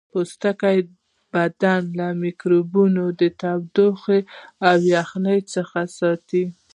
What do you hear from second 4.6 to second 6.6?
او یخنۍ څخه ساتي